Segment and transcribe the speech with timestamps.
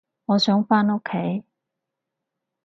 [0.25, 1.43] 我想返屋企